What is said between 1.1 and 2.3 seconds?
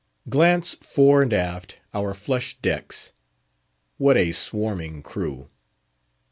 and aft our